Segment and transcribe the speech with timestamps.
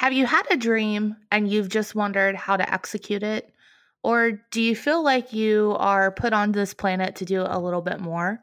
[0.00, 3.52] Have you had a dream and you've just wondered how to execute it?
[4.02, 7.82] Or do you feel like you are put on this planet to do a little
[7.82, 8.40] bit more?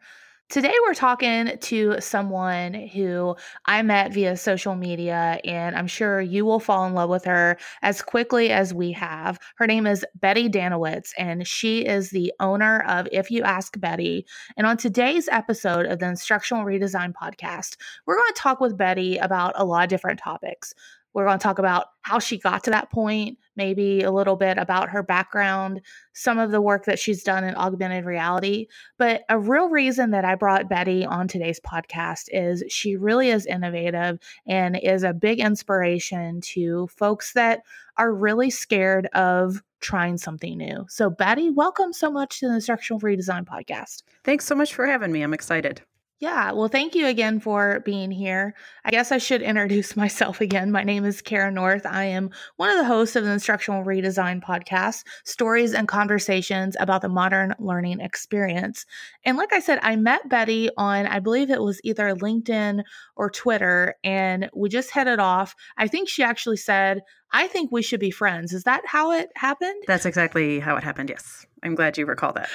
[0.49, 3.35] Today, we're talking to someone who
[3.65, 7.57] I met via social media, and I'm sure you will fall in love with her
[7.81, 9.39] as quickly as we have.
[9.57, 14.27] Her name is Betty Dannewitz, and she is the owner of If You Ask Betty.
[14.55, 19.17] And on today's episode of the Instructional Redesign Podcast, we're going to talk with Betty
[19.17, 20.75] about a lot of different topics.
[21.17, 24.59] We're going to talk about how she got to that point, maybe a little bit
[24.59, 25.81] about her background,
[26.13, 28.67] some of the work that she's done in augmented reality.
[28.99, 33.47] But a real reason that I brought Betty on today's podcast is she really is
[33.47, 37.63] innovative and is a big inspiration to folks that
[37.97, 40.85] are really scared of trying something new.
[40.87, 44.03] So, Betty, welcome so much to the Instructional Redesign Podcast.
[44.23, 45.23] Thanks so much for having me.
[45.23, 45.81] I'm excited.
[46.19, 48.55] Yeah, well, thank you again for being here.
[48.83, 50.71] I guess I should introduce myself again.
[50.71, 51.85] My name is Kara North.
[51.85, 57.03] I am one of the hosts of the Instructional Redesign podcast, stories and conversations about
[57.03, 58.87] the modern learning experience.
[59.25, 62.81] And like I said, I met Betty on, I believe it was either LinkedIn
[63.15, 65.53] or Twitter, and we just hit it off.
[65.77, 68.53] I think she actually said, I think we should be friends.
[68.53, 69.83] Is that how it happened?
[69.85, 71.09] That's exactly how it happened.
[71.09, 71.45] Yes.
[71.61, 72.49] I'm glad you recall that.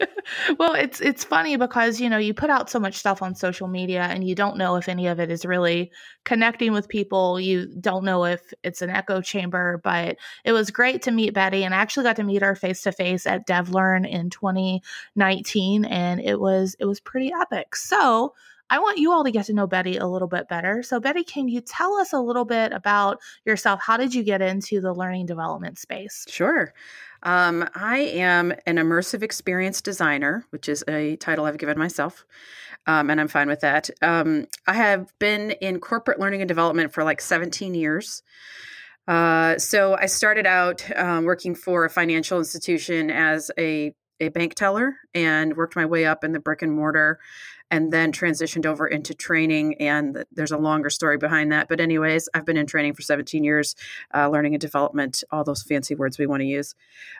[0.58, 3.68] well, it's it's funny because you know you put out so much stuff on social
[3.68, 5.90] media and you don't know if any of it is really
[6.24, 7.40] connecting with people.
[7.40, 11.64] You don't know if it's an echo chamber, but it was great to meet Betty
[11.64, 16.20] and I actually got to meet her face to face at DevLearn in 2019 and
[16.20, 17.76] it was it was pretty epic.
[17.76, 18.34] So,
[18.68, 20.82] I want you all to get to know Betty a little bit better.
[20.82, 23.80] So, Betty, can you tell us a little bit about yourself?
[23.80, 26.26] How did you get into the learning development space?
[26.28, 26.74] Sure.
[27.26, 32.24] Um, I am an immersive experience designer, which is a title I've given myself,
[32.86, 33.90] um, and I'm fine with that.
[34.00, 38.22] Um, I have been in corporate learning and development for like 17 years.
[39.08, 44.54] Uh, so I started out um, working for a financial institution as a a bank
[44.54, 47.18] teller and worked my way up in the brick and mortar
[47.70, 49.74] and then transitioned over into training.
[49.80, 51.68] And there's a longer story behind that.
[51.68, 53.74] But, anyways, I've been in training for 17 years,
[54.14, 56.74] uh, learning and development, all those fancy words we want to use.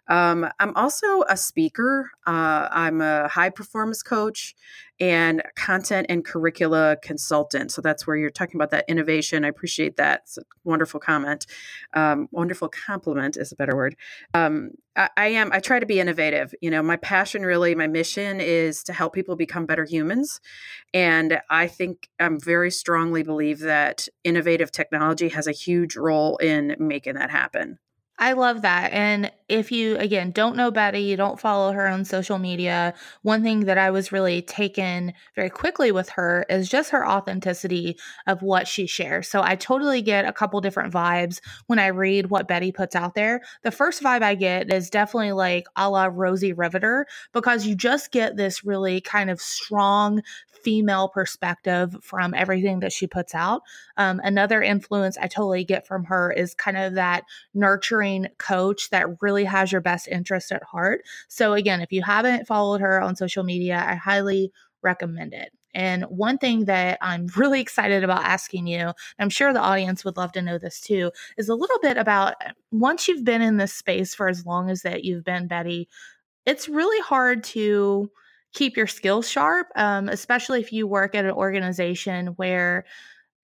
[0.09, 4.55] Um, I'm also a speaker, uh, I'm a high performance coach
[4.99, 7.71] and content and curricula consultant.
[7.71, 9.45] So that's where you're talking about that innovation.
[9.45, 10.23] I appreciate that.
[10.23, 11.47] It's a wonderful comment.
[11.93, 13.97] Um, wonderful compliment is a better word.
[14.33, 16.55] Um, I, I am, I try to be innovative.
[16.63, 20.41] You know, my passion really, my mission is to help people become better humans.
[20.95, 26.75] And I think I'm very strongly believe that innovative technology has a huge role in
[26.79, 27.79] making that happen.
[28.19, 28.93] I love that.
[28.93, 33.43] And if you, again, don't know Betty, you don't follow her on social media, one
[33.43, 38.41] thing that I was really taken very quickly with her is just her authenticity of
[38.43, 39.29] what she shares.
[39.29, 43.15] So I totally get a couple different vibes when I read what Betty puts out
[43.15, 43.43] there.
[43.63, 48.13] The first vibe I get is definitely like a la Rosie Riveter, because you just
[48.13, 50.23] get this really kind of strong
[50.65, 53.63] female perspective from everything that she puts out.
[53.97, 57.23] Um, another influence I totally get from her is kind of that
[57.55, 58.06] nurturing
[58.39, 61.03] coach that really has your best interest at heart.
[61.29, 64.53] So, again, if you haven't followed her on social media, I highly
[64.83, 65.51] recommend it.
[65.75, 70.17] And one thing that I'm really excited about asking you, I'm sure the audience would
[70.17, 73.59] love to know this too, is a little bit about uh, once you've been in
[73.59, 75.89] this space for as long as that you've been, Betty,
[76.47, 78.11] it's really hard to
[78.55, 82.87] keep your skills sharp, um, especially if you work at an organization where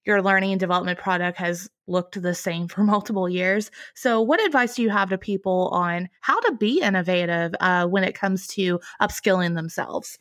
[0.04, 3.70] your learning and development product has looked the same for multiple years.
[3.94, 8.04] So, what advice do you have to people on how to be innovative uh, when
[8.04, 10.18] it comes to upskilling themselves?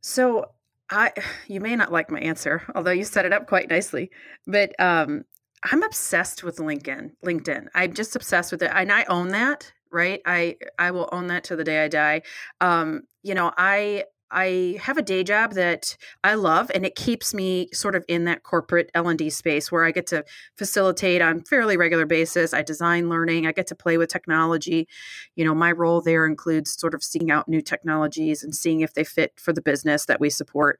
[0.00, 0.46] So,
[0.90, 1.12] I
[1.46, 4.10] you may not like my answer, although you set it up quite nicely,
[4.46, 5.24] but um,
[5.70, 7.12] I'm obsessed with LinkedIn.
[7.24, 7.68] LinkedIn.
[7.74, 11.44] I'm just obsessed with it, and I own that right i i will own that
[11.44, 12.20] to the day i die
[12.60, 17.32] um you know i I have a day job that I love and it keeps
[17.32, 20.24] me sort of in that corporate L&D space where I get to
[20.56, 22.52] facilitate on fairly regular basis.
[22.52, 24.88] I design learning, I get to play with technology.
[25.36, 28.94] You know, my role there includes sort of seeking out new technologies and seeing if
[28.94, 30.78] they fit for the business that we support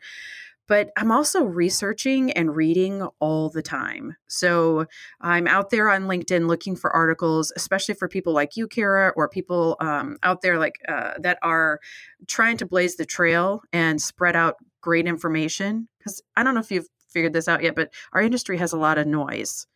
[0.69, 4.15] but I'm also researching and reading all the time.
[4.29, 4.87] So
[5.21, 9.29] I'm out there on LinkedIn looking for articles, especially for people like you, Kara, or
[9.29, 11.81] people um, out there like uh, that are
[12.27, 15.89] trying to blaze the trail and spread out great information.
[15.99, 18.79] Because I don't know if you've figured this out yet, but our industry has a
[18.79, 19.67] lot of noise.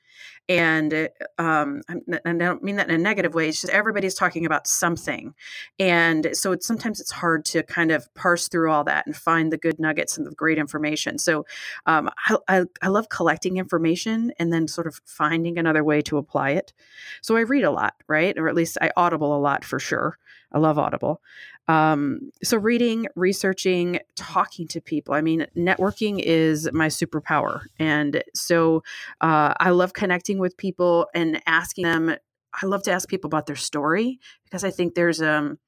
[0.53, 1.09] And
[1.39, 3.49] um, I don't mean that in a negative way.
[3.49, 5.35] It's just everybody's talking about something,
[5.79, 9.51] and so it's sometimes it's hard to kind of parse through all that and find
[9.51, 11.17] the good nuggets and the great information.
[11.17, 11.47] So
[11.87, 16.19] um, I, I, I love collecting information and then sort of finding another way to
[16.19, 16.75] apply it.
[17.23, 20.19] So I read a lot, right, or at least I audible a lot for sure.
[20.53, 21.21] I love Audible.
[21.69, 25.15] Um, so, reading, researching, talking to people.
[25.15, 27.63] I mean, networking is my superpower.
[27.79, 28.83] And so
[29.21, 32.17] uh, I love connecting with people and asking them.
[32.63, 35.59] I love to ask people about their story because I think there's um,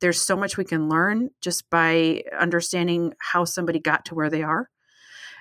[0.00, 4.42] there's so much we can learn just by understanding how somebody got to where they
[4.42, 4.70] are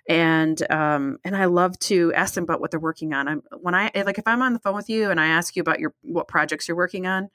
[0.09, 3.27] and um, and I love to ask them about what they're working on.
[3.27, 5.61] I'm when I like if I'm on the phone with you and I ask you
[5.61, 7.29] about your what projects you're working on,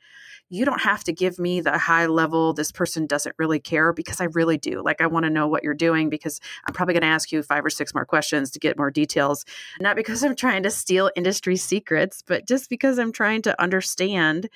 [0.50, 4.20] you don't have to give me the high level, this person doesn't really care because
[4.20, 4.82] I really do.
[4.82, 7.43] Like, I want to know what you're doing because I'm probably going to ask you
[7.43, 9.44] five or six more questions to get more details.
[9.81, 14.49] Not because I'm trying to steal industry secrets, but just because I'm trying to understand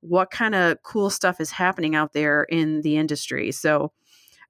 [0.00, 3.50] what kind of cool stuff is happening out there in the industry.
[3.52, 3.92] So,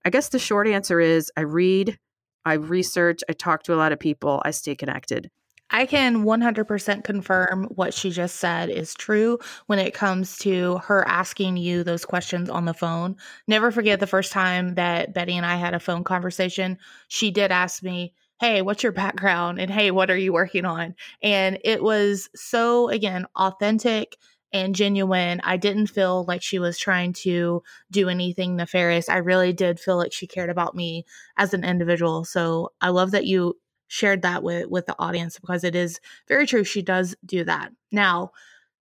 [0.04, 1.98] I guess the short answer is I read,
[2.44, 5.30] I research, I talk to a lot of people, I stay connected.
[5.70, 11.06] I can 100% confirm what she just said is true when it comes to her
[11.06, 13.16] asking you those questions on the phone.
[13.46, 16.78] Never forget the first time that Betty and I had a phone conversation.
[17.08, 19.60] She did ask me, Hey, what's your background?
[19.60, 20.94] And hey, what are you working on?
[21.22, 24.16] And it was so, again, authentic
[24.52, 25.40] and genuine.
[25.44, 29.08] I didn't feel like she was trying to do anything nefarious.
[29.08, 31.04] I really did feel like she cared about me
[31.36, 32.24] as an individual.
[32.24, 33.56] So I love that you
[33.90, 37.72] shared that with with the audience because it is very true she does do that.
[37.90, 38.30] Now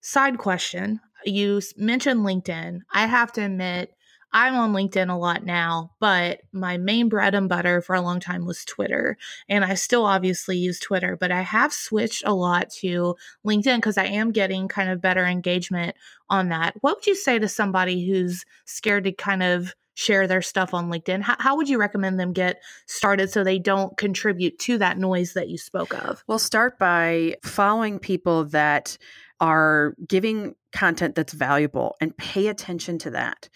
[0.01, 2.81] side question you mentioned linkedin.
[2.94, 3.94] I have to admit
[4.31, 8.19] i'm on linkedin a lot now but my main bread and butter for a long
[8.19, 9.17] time was twitter
[9.50, 13.97] and i still obviously use twitter but i have switched a lot to linkedin because
[13.97, 15.95] i am getting kind of better engagement
[16.29, 16.75] on that.
[16.81, 20.89] What would you say to somebody who's scared to kind of share their stuff on
[20.89, 21.21] LinkedIn?
[21.21, 25.33] How, how, would you recommend them get started so they don't contribute to that noise
[25.33, 26.23] that you spoke of?
[26.25, 28.97] Well, start by following people that
[29.41, 33.50] are giving content that's valuable and pay attention to that.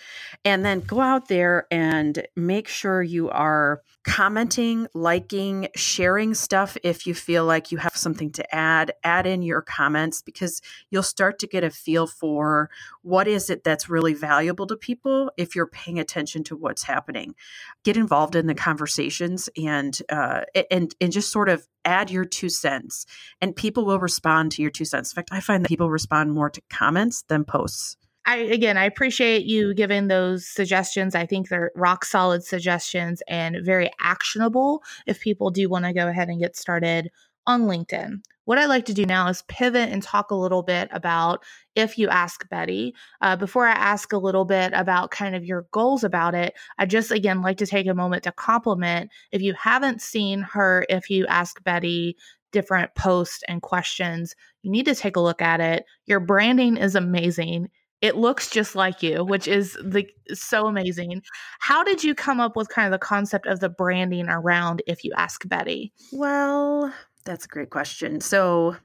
[0.43, 7.07] And then go out there and make sure you are commenting, liking, sharing stuff if
[7.07, 8.91] you feel like you have something to add.
[9.03, 12.69] Add in your comments because you'll start to get a feel for
[13.01, 17.35] what is it that's really valuable to people if you're paying attention to what's happening.
[17.83, 22.49] Get involved in the conversations and uh, and and just sort of add your two
[22.49, 23.05] cents,
[23.41, 25.11] and people will respond to your two cents.
[25.11, 27.97] In fact, I find that people respond more to comments than posts.
[28.25, 31.13] I again, I appreciate you giving those suggestions.
[31.13, 36.07] I think they're rock solid suggestions and very actionable if people do want to go
[36.07, 37.11] ahead and get started
[37.45, 38.21] on LinkedIn.
[38.45, 41.43] What I'd like to do now is pivot and talk a little bit about
[41.75, 42.93] if you ask Betty.
[43.21, 46.85] Uh, before I ask a little bit about kind of your goals about it, I
[46.85, 49.11] just again like to take a moment to compliment.
[49.31, 52.17] If you haven't seen her, if you ask Betty
[52.53, 55.85] different posts and questions, you need to take a look at it.
[56.05, 57.67] Your branding is amazing
[58.03, 61.21] it looks just like you, which is the so amazing.
[61.59, 65.05] How did you come up with kind of the concept of the branding around if
[65.05, 65.93] you ask Betty?
[66.11, 68.19] Well, that's a great question.
[68.19, 68.75] So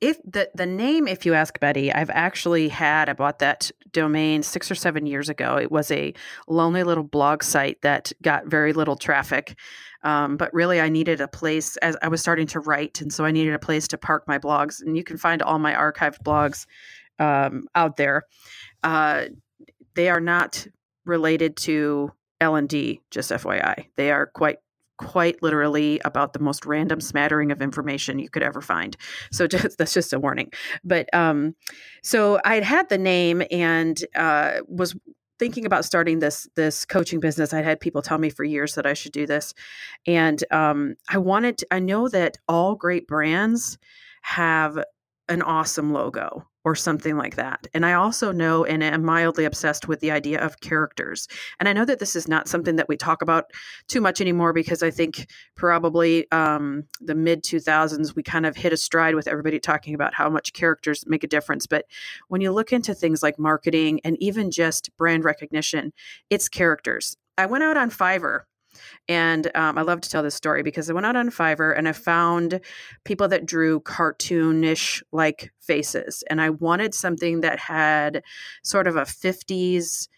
[0.00, 4.42] if the the name if you ask betty i've actually had i bought that domain
[4.42, 6.12] six or seven years ago it was a
[6.46, 9.58] lonely little blog site that got very little traffic
[10.02, 13.24] um, but really i needed a place as i was starting to write and so
[13.24, 16.22] i needed a place to park my blogs and you can find all my archived
[16.24, 16.66] blogs
[17.18, 18.24] um, out there.
[18.82, 19.24] Uh,
[19.94, 20.66] they are not
[21.04, 23.00] related to L and D.
[23.10, 24.58] Just FYI, they are quite
[24.98, 28.96] quite literally about the most random smattering of information you could ever find.
[29.32, 30.52] So just, that's just a warning.
[30.84, 31.54] But um,
[32.02, 34.94] so I had had the name and uh, was
[35.38, 37.54] thinking about starting this this coaching business.
[37.54, 39.54] i'd had people tell me for years that I should do this,
[40.06, 41.58] and um, I wanted.
[41.58, 43.78] To, I know that all great brands
[44.22, 44.78] have
[45.28, 47.66] an awesome logo or something like that.
[47.72, 51.26] And I also know and am mildly obsessed with the idea of characters.
[51.58, 53.46] And I know that this is not something that we talk about
[53.86, 58.74] too much anymore because I think probably um, the mid 2000s we kind of hit
[58.74, 61.66] a stride with everybody talking about how much characters make a difference.
[61.66, 61.86] But
[62.28, 65.94] when you look into things like marketing and even just brand recognition,
[66.28, 67.16] it's characters.
[67.38, 68.42] I went out on Fiverr
[69.08, 71.88] and um, I love to tell this story because I went out on Fiverr and
[71.88, 72.60] I found
[73.04, 76.24] people that drew cartoonish like faces.
[76.30, 78.22] And I wanted something that had
[78.62, 80.08] sort of a 50s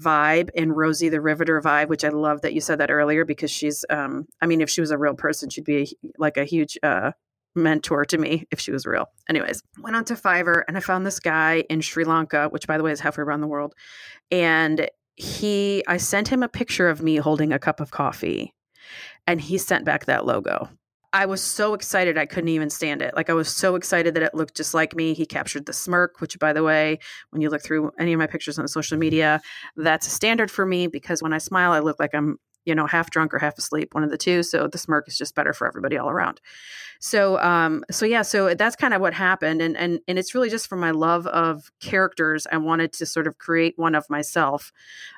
[0.00, 3.50] vibe and Rosie the Riveter vibe, which I love that you said that earlier because
[3.50, 6.78] she's, um, I mean, if she was a real person, she'd be like a huge
[6.82, 7.12] uh,
[7.54, 9.06] mentor to me if she was real.
[9.28, 12.78] Anyways, went on to Fiverr and I found this guy in Sri Lanka, which by
[12.78, 13.74] the way is halfway around the world.
[14.30, 18.54] And he, I sent him a picture of me holding a cup of coffee
[19.26, 20.68] and he sent back that logo.
[21.12, 23.14] I was so excited I couldn't even stand it.
[23.16, 25.12] Like I was so excited that it looked just like me.
[25.12, 27.00] He captured the smirk, which by the way,
[27.30, 29.40] when you look through any of my pictures on social media,
[29.76, 32.86] that's a standard for me because when I smile I look like I'm you know,
[32.86, 34.42] half drunk or half asleep, one of the two.
[34.42, 36.40] So the smirk is just better for everybody all around.
[37.00, 40.50] So, um, so yeah, so that's kind of what happened, and and and it's really
[40.50, 42.46] just from my love of characters.
[42.52, 44.70] I wanted to sort of create one of myself,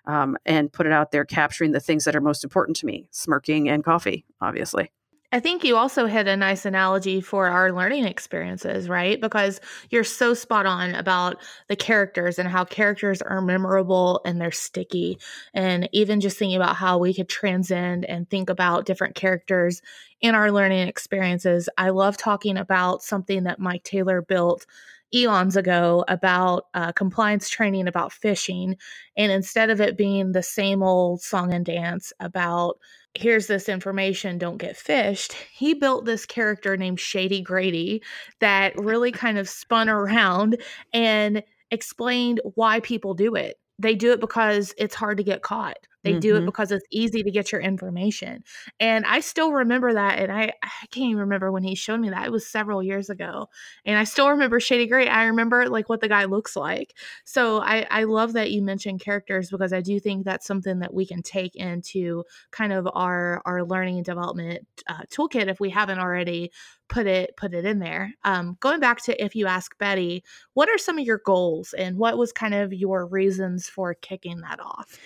[0.07, 3.09] um, and put it out there, capturing the things that are most important to me:
[3.11, 4.93] smirking and coffee, obviously.
[5.35, 9.19] I think you also hit a nice analogy for our learning experiences, right?
[9.19, 14.53] Because you're so spot on about the characters and how characters are memorable and they're
[14.53, 15.19] sticky.
[15.55, 19.81] And even just thinking about how we could transcend and think about different characters
[20.21, 21.67] in our learning experiences.
[21.79, 24.67] I love talking about something that Mike Taylor built
[25.15, 28.77] eons ago about uh, compliance training about phishing.
[29.17, 32.79] And instead of it being the same old song and dance about
[33.15, 35.33] here's this information, don't get phished.
[35.53, 38.03] He built this character named Shady Grady
[38.41, 40.61] that really kind of spun around
[40.93, 43.57] and explained why people do it.
[43.79, 45.79] They do it because it's hard to get caught.
[46.03, 46.21] They mm-hmm.
[46.21, 46.47] do it mm-hmm.
[46.47, 48.45] because it's easy to get your information.
[48.81, 50.19] And I still remember that.
[50.19, 52.27] And I, I can't even remember when he showed me that.
[52.27, 53.49] It was several years ago.
[53.85, 55.09] And I still remember Shady Gray.
[55.09, 56.95] I remember like what the guy looks like.
[57.25, 60.95] So I, I love that you mentioned characters because I do think that's something that
[60.95, 65.71] we can take into kind of our, our learning and development uh, toolkit if we
[65.71, 66.51] haven't already
[66.93, 68.13] put it put it in there.
[68.23, 71.97] Um, going back to if you ask Betty, what are some of your goals and
[71.97, 74.99] what was kind of your reasons for kicking that off?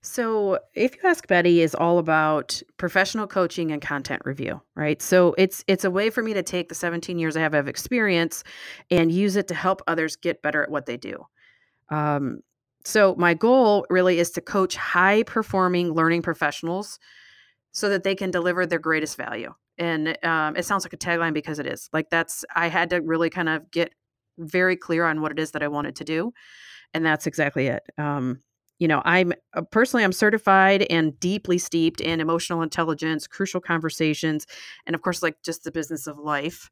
[0.00, 5.02] So, if you ask Betty is all about professional coaching and content review, right?
[5.02, 7.66] So, it's it's a way for me to take the 17 years I have of
[7.66, 8.44] experience
[8.90, 11.24] and use it to help others get better at what they do.
[11.90, 12.40] Um,
[12.84, 17.00] so, my goal really is to coach high performing learning professionals
[17.72, 19.52] so that they can deliver their greatest value.
[19.78, 21.88] And um, it sounds like a tagline because it is.
[21.92, 23.92] Like that's I had to really kind of get
[24.38, 26.32] very clear on what it is that I wanted to do,
[26.94, 27.82] and that's exactly it.
[27.98, 28.40] Um,
[28.78, 34.46] you know i'm uh, personally i'm certified and deeply steeped in emotional intelligence crucial conversations
[34.86, 36.70] and of course like just the business of life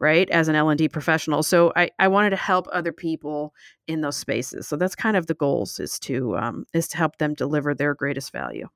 [0.00, 1.42] right as an l&d professional.
[1.42, 3.54] So i, I wanted to help other people
[3.88, 4.66] in those spaces.
[4.66, 7.94] So that's kind of the goals is to um, is to help them deliver their
[7.94, 8.68] greatest value.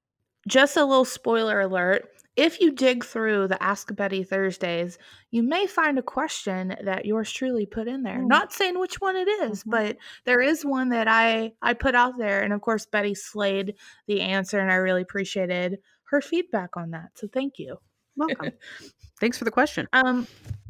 [0.47, 4.99] Just a little spoiler alert if you dig through the Ask Betty Thursdays,
[5.31, 8.19] you may find a question that yours truly put in there.
[8.19, 8.29] Mm.
[8.29, 9.71] Not saying which one it is, mm-hmm.
[9.71, 13.75] but there is one that I I put out there, and of course Betty slayed
[14.07, 15.79] the answer, and I really appreciated
[16.11, 17.11] her feedback on that.
[17.15, 17.79] So thank you.
[18.17, 18.53] Welcome.
[19.21, 19.89] Thanks for the question.
[19.93, 20.27] Um,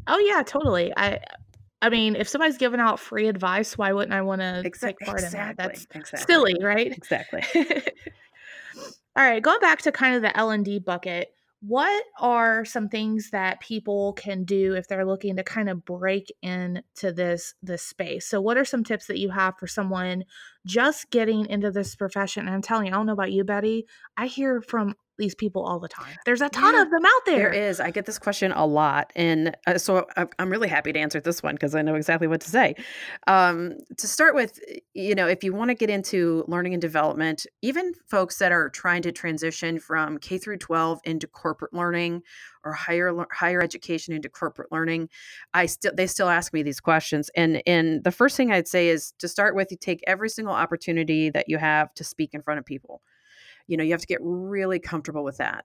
[0.07, 0.93] oh yeah, totally.
[0.97, 1.21] I
[1.83, 5.21] I mean, if somebody's giving out free advice, why wouldn't I want to take part
[5.21, 5.25] exactly.
[5.25, 5.57] in that?
[5.57, 6.33] That's exactly.
[6.33, 6.93] silly, right?
[6.93, 7.43] Exactly.
[9.17, 12.89] All right, going back to kind of the L and D bucket what are some
[12.89, 17.83] things that people can do if they're looking to kind of break into this this
[17.83, 18.27] space?
[18.29, 20.25] So what are some tips that you have for someone
[20.67, 22.47] just getting into this profession?
[22.47, 23.87] And i'm telling you i don't know about you betty
[24.17, 26.15] i hear from these people all the time.
[26.25, 27.51] There's a ton yeah, of them out there.
[27.51, 27.81] There is.
[27.81, 29.13] I get this question a lot.
[29.17, 30.07] And uh, so
[30.39, 32.75] I'm really happy to answer this one because I know exactly what to say.
[33.27, 34.59] Um, to start with,
[34.95, 38.69] you know, if you want to get into learning and development, even folks that are
[38.69, 42.23] trying to transition from K through 12 into corporate learning
[42.65, 45.09] or higher higher education into corporate learning,
[45.55, 47.31] I still they still ask me these questions.
[47.37, 50.55] And and the first thing I'd say is to start with, you take every single
[50.55, 53.03] opportunity that you have to speak in front of people
[53.67, 55.65] you know you have to get really comfortable with that.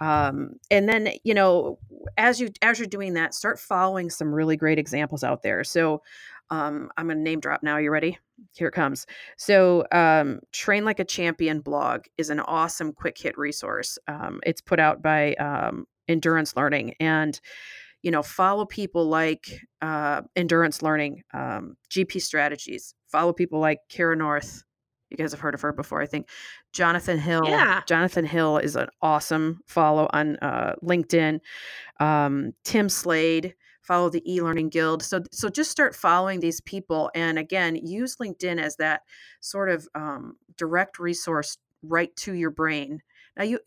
[0.00, 1.78] Um, and then you know
[2.18, 5.64] as you as you're doing that start following some really great examples out there.
[5.64, 6.02] So
[6.50, 8.18] um, i'm to name drop now you ready?
[8.54, 9.06] Here it comes.
[9.36, 13.98] So um, train like a champion blog is an awesome quick hit resource.
[14.06, 17.40] Um, it's put out by um, endurance learning and
[18.02, 19.46] you know follow people like
[19.80, 22.94] uh, endurance learning um, gp strategies.
[23.06, 24.62] Follow people like kara north
[25.10, 26.28] you guys have heard of her before, I think.
[26.72, 27.42] Jonathan Hill.
[27.44, 27.82] Yeah.
[27.86, 31.40] Jonathan Hill is an awesome follow on uh, LinkedIn.
[32.00, 35.02] Um, Tim Slade, follow the e-learning guild.
[35.02, 39.02] So so just start following these people, and again, use LinkedIn as that
[39.40, 43.02] sort of um, direct resource right to your brain.
[43.36, 43.60] Now, you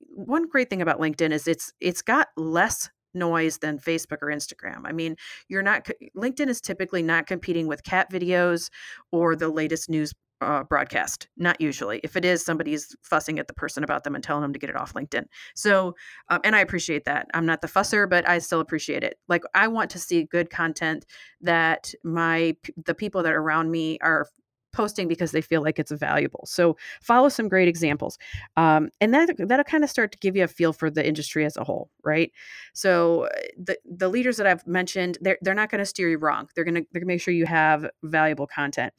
[0.00, 4.82] one great thing about LinkedIn is it's it's got less noise than Facebook or Instagram.
[4.84, 5.16] I mean,
[5.48, 8.70] you're not LinkedIn is typically not competing with cat videos
[9.12, 11.28] or the latest news uh, broadcast.
[11.36, 12.00] Not usually.
[12.02, 14.70] If it is, somebody's fussing at the person about them and telling them to get
[14.70, 15.24] it off LinkedIn.
[15.54, 15.94] So,
[16.28, 17.26] um, and I appreciate that.
[17.34, 19.18] I'm not the fusser, but I still appreciate it.
[19.28, 21.06] Like I want to see good content
[21.40, 24.26] that my the people that are around me are
[24.72, 26.44] posting because they feel like it's valuable.
[26.46, 28.18] So follow some great examples,
[28.56, 31.44] um, and that that'll kind of start to give you a feel for the industry
[31.44, 32.30] as a whole, right?
[32.74, 36.18] So uh, the the leaders that I've mentioned, they're they're not going to steer you
[36.18, 36.48] wrong.
[36.54, 38.92] They're gonna they're gonna make sure you have valuable content.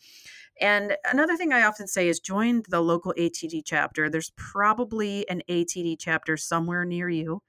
[0.61, 4.09] And another thing I often say is join the local ATD chapter.
[4.09, 7.41] There's probably an ATD chapter somewhere near you.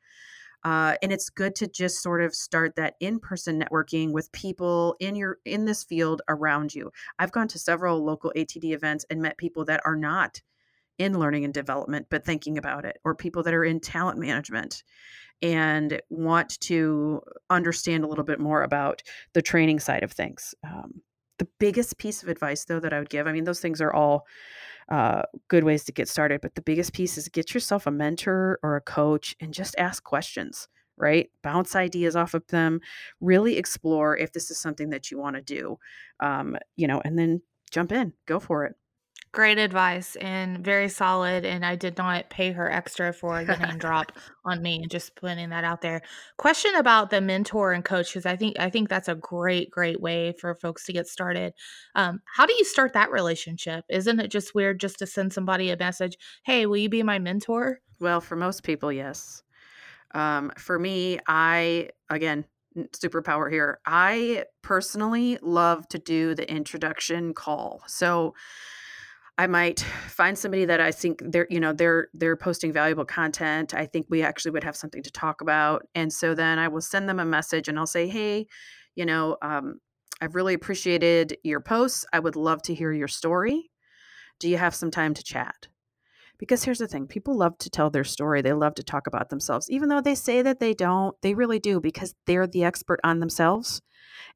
[0.62, 5.16] Uh, and it's good to just sort of start that in-person networking with people in
[5.16, 9.38] your in this field around you i've gone to several local atd events and met
[9.38, 10.42] people that are not
[10.98, 14.84] in learning and development but thinking about it or people that are in talent management
[15.40, 19.02] and want to understand a little bit more about
[19.32, 21.00] the training side of things um,
[21.40, 23.92] the biggest piece of advice though that i would give i mean those things are
[23.92, 24.26] all
[24.90, 28.58] uh, good ways to get started but the biggest piece is get yourself a mentor
[28.62, 30.68] or a coach and just ask questions
[31.00, 31.30] right?
[31.42, 32.80] Bounce ideas off of them
[33.20, 35.78] really explore if this is something that you want to do
[36.20, 38.74] um, you know and then jump in go for it
[39.32, 41.44] Great advice and very solid.
[41.44, 44.10] And I did not pay her extra for the name drop
[44.44, 46.02] on me and just putting that out there.
[46.36, 50.00] Question about the mentor and coach because I think I think that's a great great
[50.00, 51.54] way for folks to get started.
[51.94, 53.84] Um, how do you start that relationship?
[53.88, 56.16] Isn't it just weird just to send somebody a message?
[56.42, 57.80] Hey, will you be my mentor?
[58.00, 59.44] Well, for most people, yes.
[60.12, 62.46] Um, for me, I again
[62.76, 63.78] superpower here.
[63.86, 67.82] I personally love to do the introduction call.
[67.86, 68.34] So
[69.40, 73.72] I might find somebody that I think they're, you know, they're they're posting valuable content.
[73.72, 76.82] I think we actually would have something to talk about, and so then I will
[76.82, 78.48] send them a message and I'll say, hey,
[78.96, 79.80] you know, um,
[80.20, 82.04] I've really appreciated your posts.
[82.12, 83.70] I would love to hear your story.
[84.40, 85.68] Do you have some time to chat?
[86.36, 88.42] Because here's the thing people love to tell their story.
[88.42, 91.58] They love to talk about themselves, even though they say that they don't, they really
[91.58, 93.80] do because they're the expert on themselves.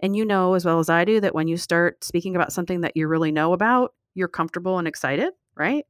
[0.00, 2.80] And you know as well as I do that when you start speaking about something
[2.80, 5.84] that you really know about, you're comfortable and excited, right?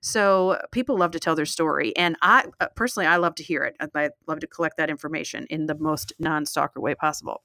[0.00, 3.64] So people love to tell their story, and I uh, personally I love to hear
[3.64, 3.76] it.
[3.80, 7.42] I love to collect that information in the most non-stalker way possible.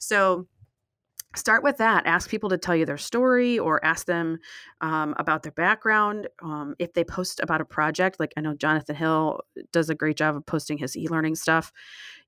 [0.00, 0.46] So
[1.36, 4.38] start with that ask people to tell you their story or ask them
[4.80, 8.96] um, about their background um, if they post about a project like i know jonathan
[8.96, 9.40] hill
[9.72, 11.72] does a great job of posting his e-learning stuff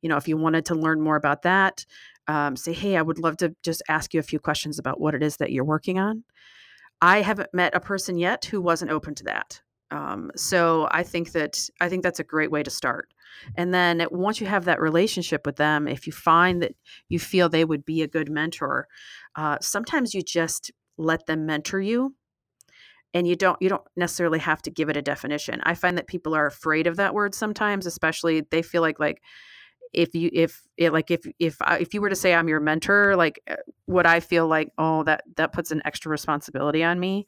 [0.03, 1.85] you know if you wanted to learn more about that
[2.29, 5.15] um, say hey i would love to just ask you a few questions about what
[5.15, 6.25] it is that you're working on
[7.01, 9.61] I haven't met a person yet who wasn't open to that.
[9.91, 13.13] Um, so I think that I think that's a great way to start.
[13.57, 16.75] And then once you have that relationship with them, if you find that
[17.09, 18.89] you feel they would be a good mentor,
[19.37, 22.15] uh, sometimes you just let them mentor you
[23.15, 26.07] and you don't you don't necessarily have to give it a definition i find that
[26.07, 29.23] people are afraid of that word sometimes especially they feel like like
[29.97, 32.61] if you if it like if if I, if you were to say I'm your
[32.61, 33.57] mentor, like uh,
[33.87, 37.27] would I feel like oh that that puts an extra responsibility on me?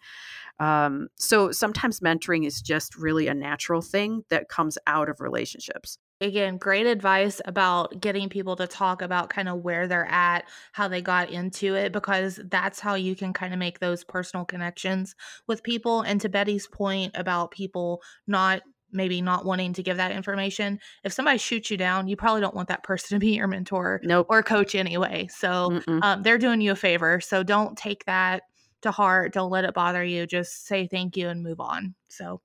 [0.60, 5.98] Um, so sometimes mentoring is just really a natural thing that comes out of relationships.
[6.20, 10.88] Again, great advice about getting people to talk about kind of where they're at, how
[10.88, 15.14] they got into it, because that's how you can kind of make those personal connections
[15.46, 16.00] with people.
[16.00, 21.12] And to Betty's point about people not maybe not wanting to give that information if
[21.12, 24.26] somebody shoots you down you probably don't want that person to be your mentor nope.
[24.28, 28.42] or coach anyway so um, they're doing you a favor so don't take that
[28.80, 32.40] to heart don't let it bother you just say thank you and move on so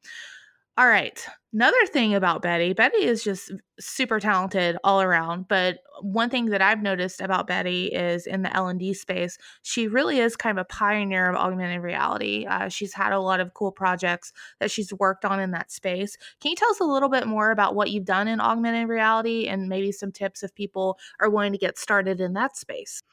[0.77, 1.23] all right.
[1.53, 6.63] Another thing about Betty, Betty is just super talented all around, but one thing that
[6.63, 10.65] I've noticed about Betty is in the L&D space, she really is kind of a
[10.65, 12.47] pioneer of augmented reality.
[12.49, 16.17] Uh, she's had a lot of cool projects that she's worked on in that space.
[16.41, 19.45] Can you tell us a little bit more about what you've done in augmented reality
[19.47, 23.03] and maybe some tips if people are wanting to get started in that space?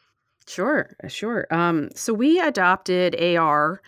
[0.48, 1.46] Sure, sure.
[1.50, 3.80] Um, so we adopted AR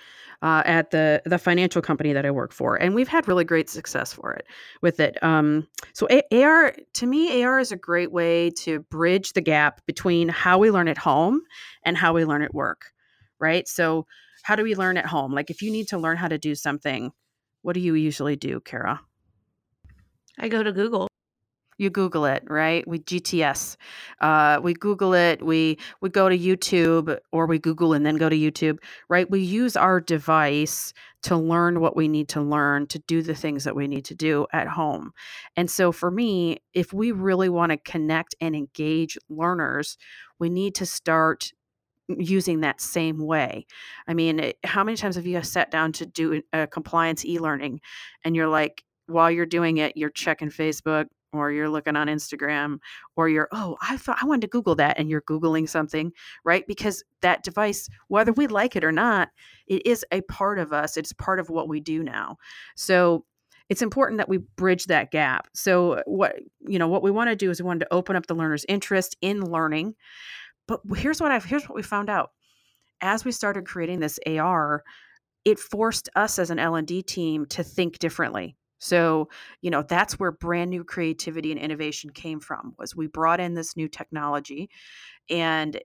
[0.42, 3.68] uh, at the the financial company that I work for, and we've had really great
[3.68, 4.46] success for it
[4.80, 5.20] with it.
[5.22, 9.80] Um, so a- AR to me, AR is a great way to bridge the gap
[9.86, 11.40] between how we learn at home
[11.84, 12.92] and how we learn at work,
[13.40, 13.66] right?
[13.66, 14.06] So
[14.42, 15.32] how do we learn at home?
[15.32, 17.12] Like if you need to learn how to do something,
[17.62, 19.00] what do you usually do, Kara?
[20.38, 21.08] I go to Google
[21.82, 22.86] you google it right?
[22.86, 23.76] We gts
[24.20, 28.28] uh, we google it we we go to youtube or we google and then go
[28.28, 29.30] to youtube right?
[29.30, 30.92] We use our device
[31.24, 34.14] to learn what we need to learn to do the things that we need to
[34.14, 35.12] do at home.
[35.56, 39.98] And so for me if we really want to connect and engage learners
[40.38, 41.52] we need to start
[42.08, 43.66] using that same way.
[44.06, 47.80] I mean, how many times have you sat down to do a compliance e-learning
[48.24, 52.78] and you're like while you're doing it, you're checking Facebook or you're looking on Instagram
[53.16, 56.12] or you're oh, I thought I wanted to google that and you're googling something,
[56.44, 56.66] right?
[56.66, 59.30] Because that device whether we like it or not,
[59.66, 60.96] it is a part of us.
[60.96, 62.36] It's part of what we do now.
[62.76, 63.24] So
[63.68, 65.48] it's important that we bridge that gap.
[65.54, 68.26] So what you know what we want to do is we want to open up
[68.26, 69.94] the learner's interest in learning
[70.66, 72.30] but here's what I've here's what we found out.
[73.00, 74.84] As we started creating this AR,
[75.44, 78.56] it forced us as an L&D team to think differently.
[78.82, 79.28] So,
[79.60, 82.74] you know, that's where brand new creativity and innovation came from.
[82.78, 84.70] Was we brought in this new technology
[85.30, 85.80] and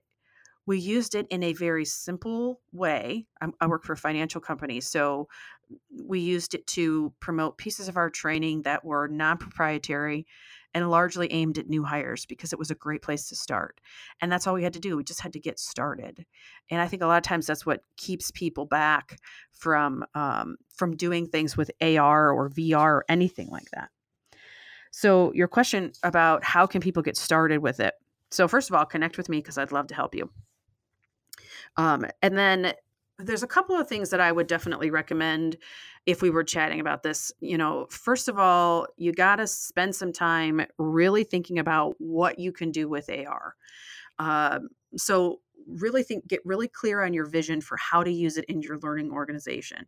[0.66, 3.26] we used it in a very simple way.
[3.40, 4.02] I'm, i work for a mm-hmm.
[4.02, 5.28] financial company, so
[6.04, 10.26] we used it to promote pieces of our training that were non-proprietary
[10.74, 13.80] and largely aimed at new hires because it was a great place to start.
[14.20, 14.96] And that's all we had to do.
[14.96, 16.24] We just had to get started.
[16.70, 19.18] And I think a lot of times that's what keeps people back
[19.52, 23.90] from um, from doing things with AR or VR or anything like that.
[24.90, 27.94] So your question about how can people get started with it?
[28.30, 30.30] So first of all, connect with me because I'd love to help you.
[31.76, 32.72] Um, and then
[33.18, 35.56] there's a couple of things that I would definitely recommend
[36.08, 37.30] if we were chatting about this.
[37.38, 42.38] You know, first of all, you got to spend some time really thinking about what
[42.38, 43.54] you can do with AR.
[44.18, 44.60] Uh,
[44.96, 48.62] so really think get really clear on your vision for how to use it in
[48.62, 49.84] your learning organization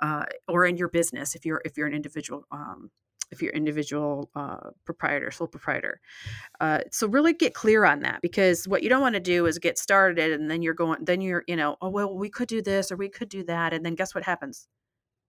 [0.00, 2.90] uh, or in your business if you're if you're an individual um,
[3.30, 6.00] if you're individual uh, proprietor, sole proprietor.
[6.60, 9.58] Uh, so really get clear on that because what you don't want to do is
[9.58, 12.62] get started and then you're going, then you're, you know, oh, well, we could do
[12.62, 13.72] this or we could do that.
[13.72, 14.68] And then guess what happens?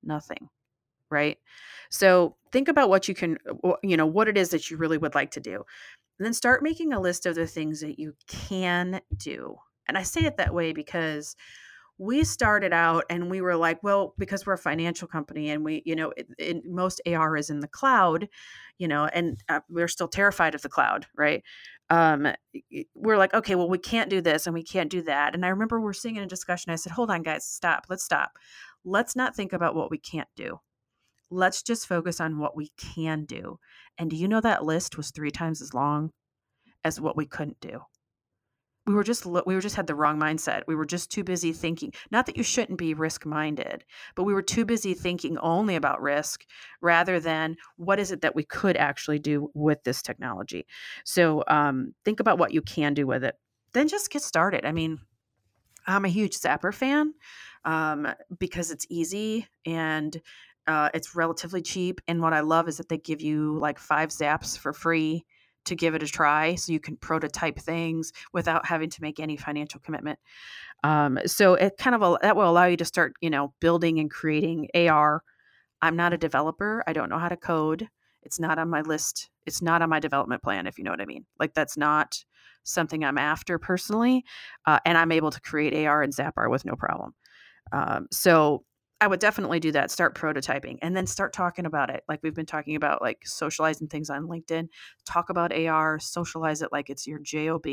[0.03, 0.49] Nothing.
[1.09, 1.37] Right.
[1.89, 3.37] So think about what you can,
[3.83, 5.63] you know, what it is that you really would like to do.
[6.19, 9.57] And then start making a list of the things that you can do.
[9.87, 11.35] And I say it that way because
[11.97, 15.83] we started out and we were like well because we're a financial company and we
[15.85, 18.27] you know it, it, most ar is in the cloud
[18.79, 21.43] you know and uh, we're still terrified of the cloud right
[21.89, 22.27] um
[22.95, 25.49] we're like okay well we can't do this and we can't do that and i
[25.49, 28.31] remember we're seeing in a discussion i said hold on guys stop let's stop
[28.85, 30.59] let's not think about what we can't do.
[31.29, 33.57] Let's just focus on what we can do.
[33.97, 36.11] And do you know that list was three times as long
[36.83, 37.81] as what we couldn't do?
[38.85, 40.63] We were just we were just had the wrong mindset.
[40.67, 44.33] We were just too busy thinking not that you shouldn't be risk minded but we
[44.33, 46.43] were too busy thinking only about risk
[46.81, 50.65] rather than what is it that we could actually do with this technology.
[51.05, 53.35] So um, think about what you can do with it.
[53.71, 54.65] Then just get started.
[54.65, 54.99] I mean
[55.87, 57.13] i'm a huge Zappar fan
[57.65, 58.07] um,
[58.39, 60.21] because it's easy and
[60.67, 64.09] uh, it's relatively cheap and what i love is that they give you like five
[64.09, 65.25] zaps for free
[65.65, 69.37] to give it a try so you can prototype things without having to make any
[69.37, 70.19] financial commitment.
[70.83, 74.11] Um, so it kind of that will allow you to start you know building and
[74.11, 75.23] creating ar
[75.81, 77.87] i'm not a developer i don't know how to code
[78.21, 80.99] it's not on my list it's not on my development plan if you know what
[80.99, 82.25] i mean like that's not
[82.63, 84.25] something i'm after personally
[84.65, 87.13] uh, and i'm able to create ar and zappar with no problem
[87.73, 88.63] um, so
[89.01, 89.91] I would definitely do that.
[89.91, 92.03] Start prototyping and then start talking about it.
[92.07, 94.69] Like we've been talking about, like socializing things on LinkedIn.
[95.05, 97.65] Talk about AR, socialize it like it's your job,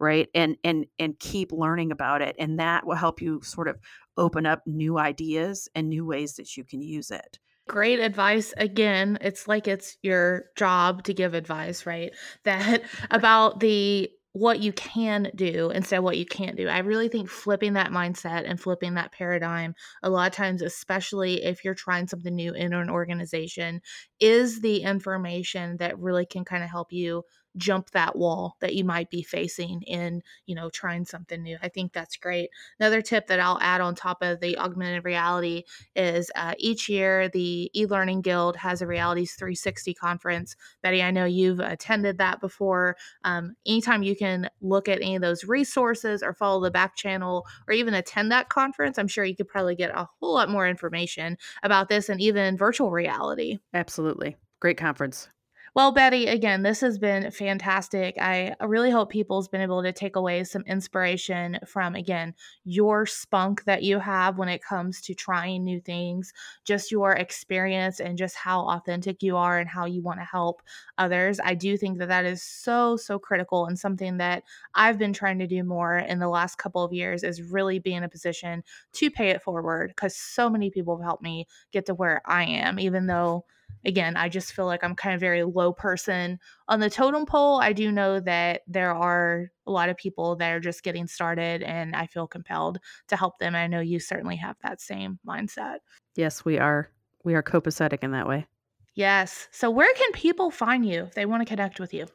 [0.00, 0.28] right?
[0.34, 3.78] And and and keep learning about it, and that will help you sort of
[4.16, 7.38] open up new ideas and new ways that you can use it.
[7.68, 8.52] Great advice.
[8.56, 12.12] Again, it's like it's your job to give advice, right?
[12.42, 16.68] That about the what you can do instead of what you can't do.
[16.68, 21.42] I really think flipping that mindset and flipping that paradigm, a lot of times, especially
[21.42, 23.80] if you're trying something new in an organization,
[24.20, 27.24] is the information that really can kind of help you
[27.56, 31.58] jump that wall that you might be facing in, you know, trying something new.
[31.62, 32.50] I think that's great.
[32.78, 35.64] Another tip that I'll add on top of the augmented reality
[35.96, 40.56] is uh, each year the e-learning guild has a realities 360 conference.
[40.82, 42.96] Betty, I know you've attended that before.
[43.24, 47.46] Um, anytime you can look at any of those resources or follow the back channel
[47.66, 50.68] or even attend that conference, I'm sure you could probably get a whole lot more
[50.68, 53.58] information about this and even virtual reality.
[53.74, 54.36] Absolutely.
[54.60, 55.28] Great conference.
[55.74, 58.16] Well, Betty, again, this has been fantastic.
[58.20, 63.64] I really hope people's been able to take away some inspiration from, again, your spunk
[63.64, 66.32] that you have when it comes to trying new things,
[66.64, 70.60] just your experience and just how authentic you are and how you want to help
[70.98, 71.38] others.
[71.42, 74.42] I do think that that is so, so critical and something that
[74.74, 77.94] I've been trying to do more in the last couple of years is really be
[77.94, 81.86] in a position to pay it forward because so many people have helped me get
[81.86, 83.44] to where I am, even though
[83.84, 86.38] again, I just feel like I'm kind of very low person
[86.68, 87.60] on the totem pole.
[87.60, 91.62] I do know that there are a lot of people that are just getting started,
[91.62, 93.54] and I feel compelled to help them.
[93.54, 95.78] I know you certainly have that same mindset.
[96.16, 96.90] Yes, we are.
[97.24, 98.46] We are copacetic in that way.
[98.94, 99.48] Yes.
[99.50, 102.06] So, where can people find you if they want to connect with you?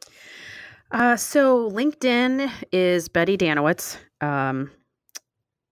[0.90, 3.96] Uh, so, LinkedIn is Betty Dannewitz.
[4.20, 4.70] Um,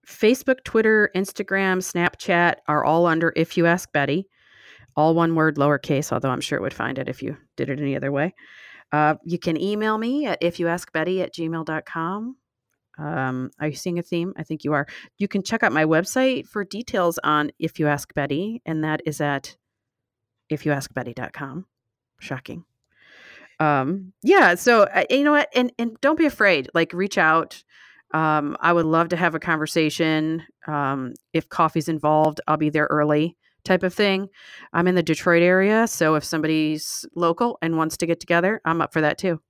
[0.05, 4.27] Facebook, Twitter, Instagram, Snapchat are all under If You Ask Betty
[4.95, 7.79] all one word, lowercase, although I'm sure it would find it if you did it
[7.79, 8.33] any other way.
[8.91, 12.37] Uh, you can email me at if you ask Betty at gmail.com.
[12.97, 14.33] Um, are you seeing a theme?
[14.37, 14.87] I think you are.
[15.17, 19.01] You can check out my website for details on If You Ask Betty, and that
[19.05, 19.57] is at
[20.49, 21.65] ifyouaskbetty.com.
[22.19, 22.63] Shocking.
[23.59, 25.49] Um, yeah, so uh, you know what?
[25.53, 26.69] And and don't be afraid.
[26.73, 27.63] Like reach out.
[28.13, 30.43] Um, I would love to have a conversation.
[30.67, 34.29] Um, if coffee's involved, I'll be there early type of thing.
[34.73, 38.81] I'm in the Detroit area, so if somebody's local and wants to get together, I'm
[38.81, 39.41] up for that too.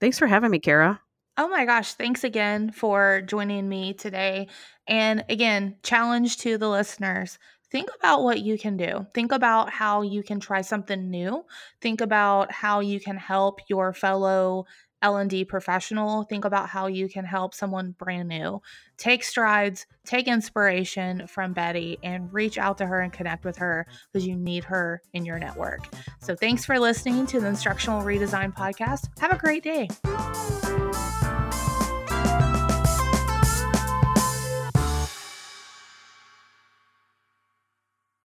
[0.00, 1.00] Thanks for having me, Kara.
[1.36, 4.48] Oh my gosh, thanks again for joining me today.
[4.86, 7.38] And again, challenge to the listeners
[7.74, 9.04] think about what you can do.
[9.14, 11.44] Think about how you can try something new.
[11.80, 14.66] Think about how you can help your fellow
[15.02, 18.62] L&D professional, think about how you can help someone brand new.
[18.96, 23.86] Take strides, take inspiration from Betty and reach out to her and connect with her
[24.12, 25.88] because you need her in your network.
[26.20, 29.08] So thanks for listening to the Instructional Redesign podcast.
[29.18, 29.88] Have a great day.